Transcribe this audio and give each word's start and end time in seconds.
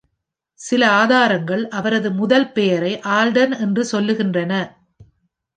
சில 0.59 0.89
ஆதாரங்கள் 0.91 1.67
அவரது 1.69 2.11
முதல் 2.11 2.51
பெயரை 2.51 2.99
ஆல்டன் 3.09 3.59
என்று 3.59 3.83
சொல்கின்றன. 3.91 4.53